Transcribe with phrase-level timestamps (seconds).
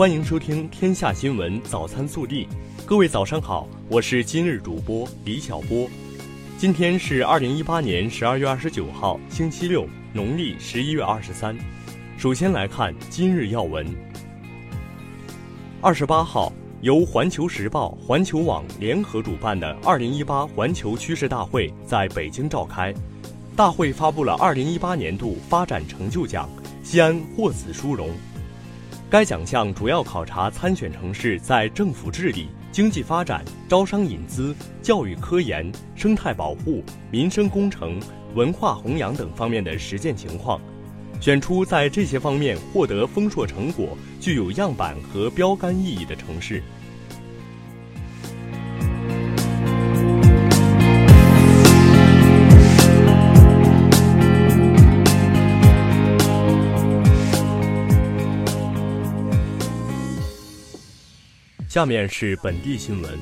[0.00, 2.44] 欢迎收听《天下新闻早餐速递》。
[2.86, 5.86] 各位早上好，我是今日主播李小波。
[6.56, 11.54] 今天是二零一八年十二月二十九号，星期六，农历十一月二十三。
[12.16, 13.86] 首先来看今日要闻。
[15.82, 22.90] 二十八号，由《环球时报》、环球网联合主办的二零一八环球趋势大会在北京召开。
[23.54, 26.48] 大会发布了二零一八年度发展成就奖，
[26.82, 28.08] 西安获此殊荣。
[29.10, 32.46] 该奖项主要考察参选城市在政府治理。
[32.70, 38.00] 经济发展、招商引资、教育科研、生态保护、民生工程、
[38.36, 40.60] 文化弘扬等方面的实践情况，
[41.20, 46.62] 选出在这些方面获得丰硕成果、具有样板和标杆意义的城市。
[61.70, 63.16] 下面是本地新闻。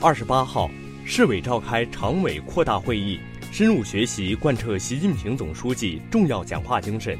[0.00, 0.68] 二十八号，
[1.04, 3.20] 市委召开常委扩大会议，
[3.52, 7.16] 深入学习贯彻习近平总书记重要讲话精神，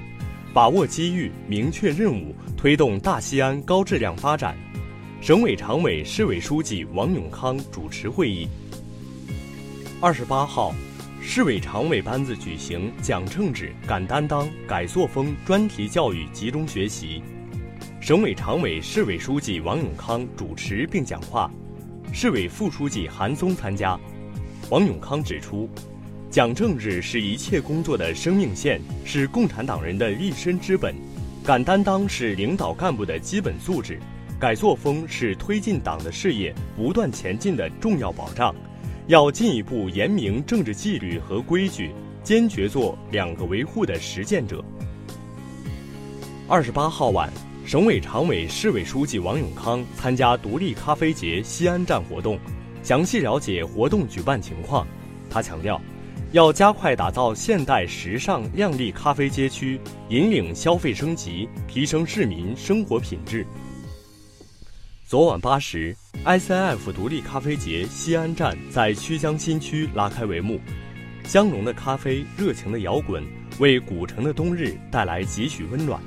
[0.53, 4.57] 把握机遇，明确任务，推动大西安高质量发展。
[5.21, 8.49] 省委常委、市委书记王永康主持会议。
[10.01, 10.75] 二十八号，
[11.23, 17.23] 市委常委班子举行讲政治、敢担当、改作风专题教育集中学习。
[18.05, 21.51] 省委常委、市委书记王永康主持并讲话，
[22.13, 23.99] 市委副书记韩松参加。
[24.69, 25.67] 王永康指出，
[26.29, 30.95] 讲政治是一切工作的生命线，是共产党人的立身之本；
[31.43, 33.95] 敢担当是领导干部的基本素质；
[34.39, 38.55] 改作风是推进党的事业不断前进的重要保障。
[39.07, 41.91] 要进一步严明政治纪律和规矩，
[42.23, 44.63] 坚决做两个维护的实践者。
[46.47, 47.33] 二十八号晚。
[47.67, 52.39] 省委常委、市委书记王永康参加独立咖啡节西安站活动，
[52.83, 54.87] 详细了解活动举办情况。
[55.31, 55.81] 他强调，
[56.33, 59.81] 要加快打造现代、时尚、靓丽咖啡街区，
[60.11, 63.47] 引领消费升级，提升市民生活品质。
[65.07, 70.61] 昨晚八时，ICF 独立咖啡节西安站在曲江新区拉开帷幕，
[71.25, 73.25] 香浓的咖啡、热情的摇滚，
[73.59, 75.99] 为古城的冬日带来几许温暖。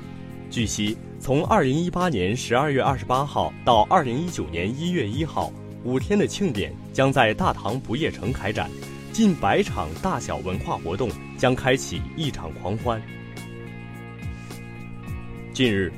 [0.50, 0.96] 据悉。
[1.20, 5.52] 从二零一八年十二月二十八号到二零一九年一月一号，
[5.84, 8.70] 五天的庆典将在大唐不夜城开展，
[9.12, 13.02] 近百场大小文化活动将开启一场狂欢。
[15.52, 15.92] 近日，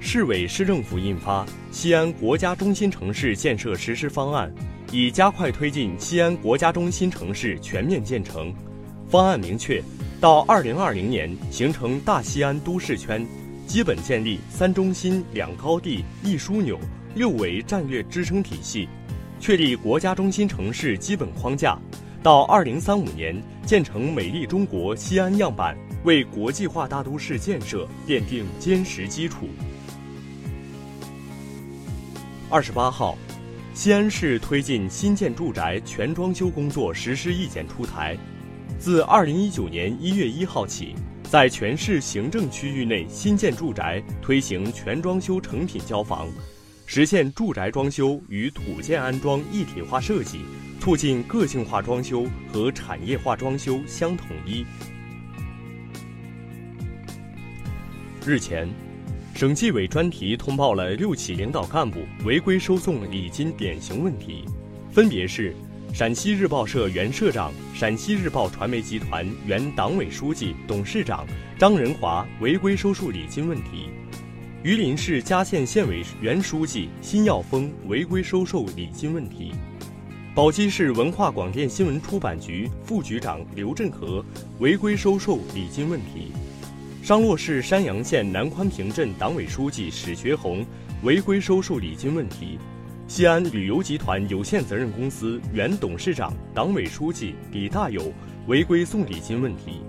[0.00, 4.52] 市委市政府印发《西安国家中心城市建设实施方案》，
[4.94, 8.52] 以加快推进西安国家中心城市全面建成。
[9.08, 9.80] 方案明确，
[10.20, 13.24] 到二零二零年形成大西安都市圈。
[13.74, 16.78] 基本建立三中心、两高地、一枢纽、
[17.16, 18.88] 六维战略支撑体系，
[19.40, 21.76] 确立国家中心城市基本框架，
[22.22, 23.36] 到二零三五年
[23.66, 29.48] 建成美丽中国西安样板，为国际化大都市建设奠定坚实基础。
[32.48, 33.18] 二十八号，
[33.74, 38.16] 西安市推进新建住宅全装修工作实施意见出台，
[38.78, 40.94] 自二零一九年一月一号起。
[41.34, 46.28] 在全市行政区域内新建住宅推行全装修成品交房，
[46.86, 50.42] 实现住宅装修与土建安装一体化设计，
[50.78, 54.64] 促进个性化装修和产业化装修相统一。
[58.24, 58.68] 日前，
[59.34, 64.44] 省纪委专题通报了六起领导干部违规收送礼金典型问题，
[64.92, 65.52] 分别是。
[65.94, 71.24] 陕西日报社原社长、陕西日报传媒集团原党委书记、董事长
[71.56, 73.88] 张仁华违规收受礼金问题；
[74.64, 79.52] 榆林市嘉县县委原书记辛耀峰违规收受礼金问题；
[80.34, 84.20] 宝鸡市文化广电新闻出版局副局长刘振和
[84.58, 86.32] 违规收受礼金问题；
[87.04, 90.66] 商洛市山阳县南宽坪镇党委书记史学红
[91.04, 92.58] 违规收受礼金问题。
[93.06, 98.10] 西安旅游集团有限责任公司原董事长、党委书记李大友
[98.46, 99.82] 违规送礼金问题；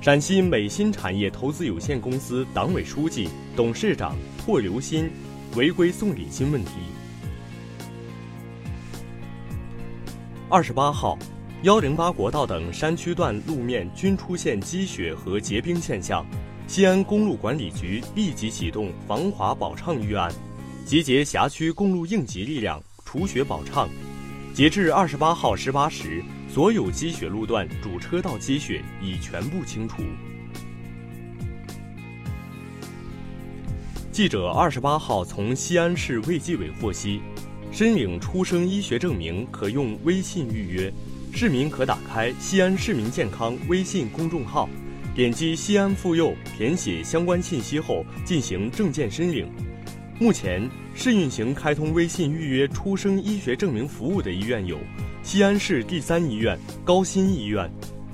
[0.00, 5.10] 陕西美新产业投资有限公司党委书记、董事长拓留新
[5.56, 6.70] 违规送礼金问题。
[10.48, 11.18] 二十八号，
[11.64, 16.24] 幺零八国道等山区段路面均出现积雪和结冰现象，
[16.68, 20.32] 西安公路管理局立即启动防滑保畅预案。
[20.84, 23.88] 集结辖区公路应急力量除雪保畅，
[24.52, 30.02] 截至二十八号十八时，所有积雪路段主车道积雪已全部清除。
[34.10, 37.22] 记者二十八号从西安市卫计委获悉，
[37.70, 40.92] 申领出生医学证明可用微信预约，
[41.32, 44.68] 市民可打开西安市民健康微信公众号，
[45.14, 49.48] 点击西安妇幼，填写相关信息后进行证件申领。
[50.18, 54.78] 目前，试运行开通微信预约出生医学证明服务的医院有
[55.22, 57.68] 西安市第三医院、高新医院、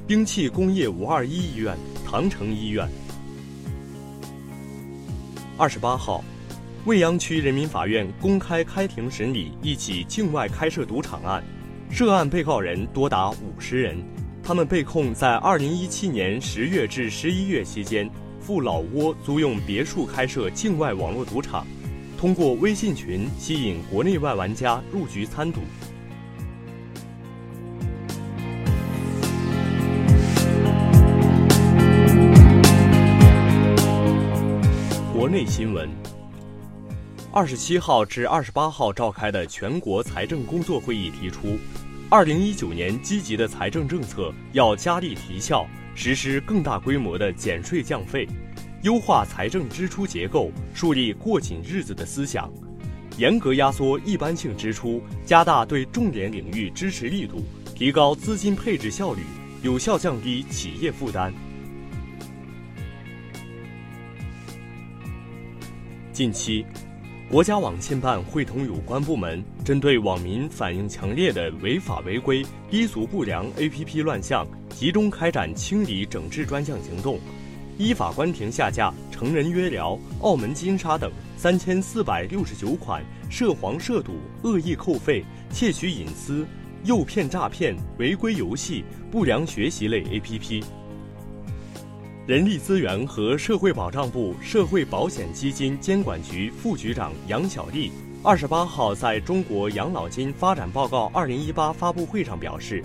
[0.06, 2.88] 兵器工业五二一医院、唐城医院。
[5.58, 6.24] 二十八号，
[6.86, 11.44] 未央区人民法院公开开庭审理一起境外开设赌场案，
[11.90, 14.02] 涉案被告人多达五十人，
[14.42, 18.08] 他们被控在二零一七年十月至十一月期间
[18.40, 21.66] 赴老挝租用别墅开设境外网络赌场。
[22.18, 25.60] 通过微信群吸引国内外玩家入局参赌。
[35.12, 35.88] 国内新闻：
[37.32, 41.56] 二十七号至二十八号召开的全国财政工作会议提出，
[42.10, 48.26] 二零一九年积极的财政政策要加力提效，实施更大规模的减税降费。
[48.82, 52.48] 优化财政支出结构，树立过紧日子的思想，
[53.16, 57.42] 严格压缩一般性支出，加大对重点领域支持力度，
[57.74, 59.22] 提高资金配置效率，
[59.62, 61.34] 有效降低企业负担。
[66.12, 66.64] 近期，
[67.28, 77.18] 国家网信办会同有关部门，针对网民反映强烈的违法违规、低俗不良 APP 乱象，集中开展清理整治专项行动。
[77.78, 86.44] 依法关停下架成人约聊、澳门金沙等三千四百六十九款涉黄涉赌、恶意扣费、窃取隐私、
[86.84, 90.64] 诱骗诈骗、违规游戏、不良学习类 APP。
[92.26, 97.90] 人力资源和社会保障部社会保险基金监管局副局长杨小丽
[98.22, 102.82] 二十八号在中国养老金发展报告二零一八发布会上表示，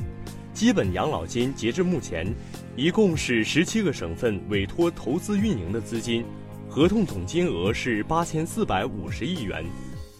[0.54, 2.32] 基本养老金截至目前。
[2.76, 6.24] 一共是十七个省份委托投资运营的资金，
[6.68, 9.64] 合同总金额是八千四百五十亿元，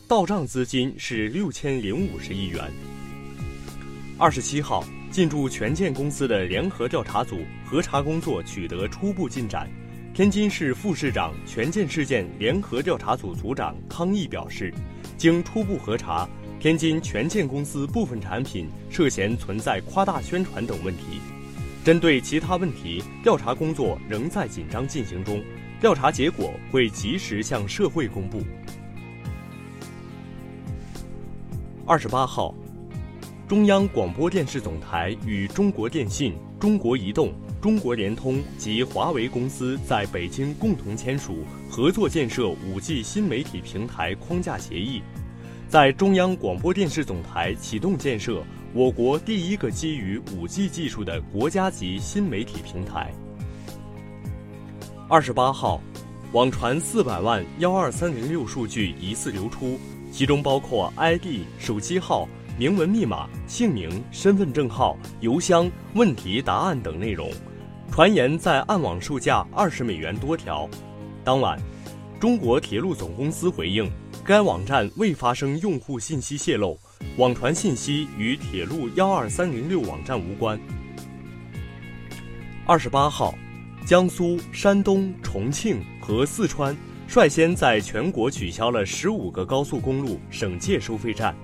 [0.08, 2.72] 到账资金是六千零五十亿元。
[4.20, 9.68] 二十七号，进驻权健公司的联合调查组核查工作取得初步进展。
[10.14, 14.72] 天津市副市长、权健事件联合调查组组长康毅表示，
[15.18, 16.30] 经初步核查，
[16.64, 21.20] 天津权健公司部分产品涉嫌存在夸大宣传等问题。
[21.84, 25.44] 针对其他问题，调查工作仍在紧张进行中，
[25.82, 28.42] 调查结果会及时向社会公布。
[31.86, 32.56] 二十八号，
[33.46, 41.40] 中央广播电视总台与中国电信、中国移动、中国联通及华为公司在北京共同签署
[41.70, 45.02] 合作建设五 G 新媒体平台框架协议，
[45.74, 48.44] 在中央广播电视总台启动建设。
[48.76, 53.12] 我国第一个基于 5G 技术的国家级新媒体平台。
[55.10, 55.82] 二十八号，
[56.32, 59.80] 网传四百万幺二三零六数据疑似流出，
[60.12, 67.32] 其中包括 ID、手机号、明文密码、姓名、身份证号、邮箱、问题答案等内容，
[67.90, 70.70] 传言在暗网售价二十美元多条。
[71.24, 71.60] 当晚，
[72.20, 73.92] 中国铁路总公司回应，
[74.26, 76.80] 该网站未发生用户信息泄露。
[77.18, 80.58] 网传信息与铁路幺二三零六网站无关。
[82.66, 83.36] 二十八号，
[83.86, 86.76] 江苏、山东、重庆和四川
[87.06, 91.36] 率先在全国取消了十五个高速公路省界收费站。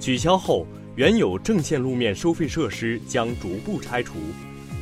[0.00, 4.14] 取消后，原有正线路面收费设施将逐步拆除，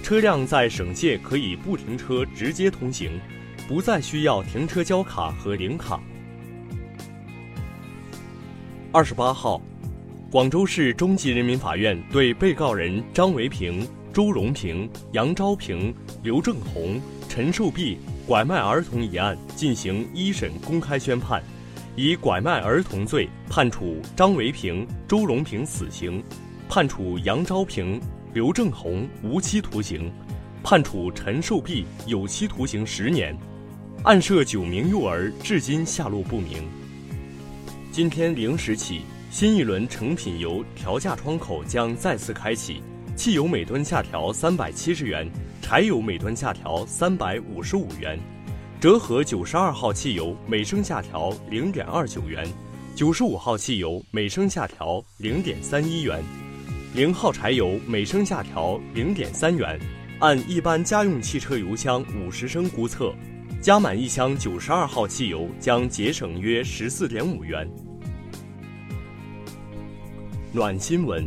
[0.02, 3.20] 车辆在省界可以不停车直接通行，
[3.68, 6.00] 不再需要停车交卡和领卡。
[8.94, 9.58] 二十八号。
[10.30, 17.96] 广州市中级人民法院对被告人张维平、周荣平、杨昭平、刘正红、陈寿碧
[18.26, 21.42] 拐卖儿童一案进行一审公开宣判，
[21.96, 26.22] 以拐卖儿童罪判处张维平、周荣平死刑，
[26.68, 27.98] 判处杨昭平、
[28.34, 30.12] 刘正红无期徒刑，
[30.62, 33.34] 判处陈寿碧有期徒刑十年。
[34.04, 36.68] 案涉九名幼儿至今下落不明。
[37.92, 39.02] 今天零时起。
[39.30, 42.82] 新一轮成品油调价窗口将再次开启，
[43.16, 45.26] 汽油每吨下调三百七十元，
[45.62, 48.18] 柴油每吨下调三百五十五元，
[48.78, 52.46] 折合九十二号汽油每升下调零点二九元，
[52.94, 56.22] 九十五号汽油每升下调零点三一元，
[56.94, 59.80] 零号柴油每升下调零点三元，
[60.18, 63.14] 按一般家用汽车油箱五十升估测。
[63.62, 67.70] 加满一箱九十二号汽油将节省约十四点五元。
[70.52, 71.24] 暖新闻，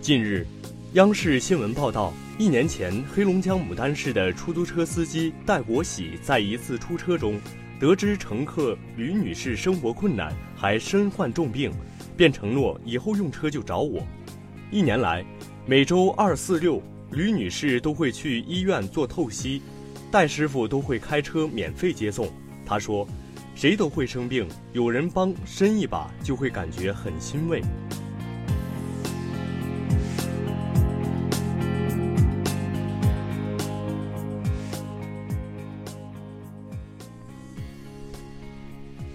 [0.00, 0.44] 近日，
[0.94, 7.40] 央视新闻报道，一年前，黑龙江牡丹市的出租车司机戴国喜在一次出车中，
[7.78, 11.70] 得知乘客吕女士生活困难，还身患重病，
[12.16, 14.04] 便承诺以后用车就找我。
[14.72, 15.24] 一年来，
[15.66, 19.62] 每周二、四、六，吕女士都会去医院做透析。
[20.10, 22.26] 戴师傅都会开车免费接送。
[22.64, 23.06] 他说
[23.54, 27.62] ：“谁都会生病，有人帮伸一把，就会感觉很欣慰。”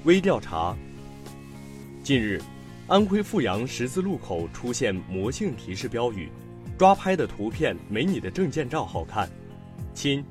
[0.03, 0.75] 微调查。
[2.03, 2.39] 近日，
[2.87, 6.29] 安徽阜阳十字路口出现魔性提示标语
[6.77, 9.27] ：“抓拍的图片没你的证件照好看。”
[9.95, 10.23] 亲。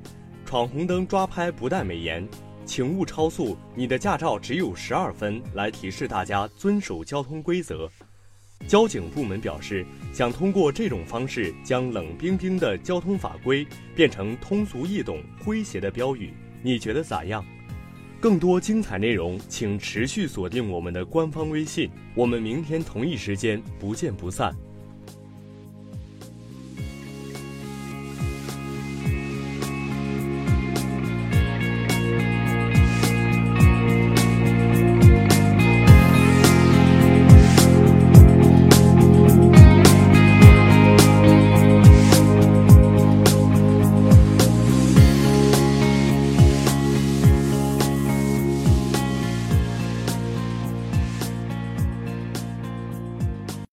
[0.53, 2.23] 闯红灯抓拍不带美颜，
[2.63, 3.57] 请勿超速。
[3.73, 7.89] 你的驾照只有十二分，来提示大家遵守交通规则。
[8.67, 9.83] 交警部门表示，
[10.13, 16.31] 想通过这种方式将冷冰冰的交通法规变成通俗易懂、诙谐的标语。
[16.61, 17.43] 你觉得咋样？
[18.21, 21.89] 更多精彩内容，请持续锁定我们的官方微信。
[22.13, 24.55] 我们明天同一时间不见不散。